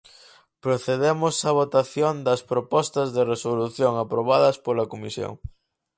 [0.63, 5.31] Procedemos á votación das propostas de resolución aprobadas pola Comisión.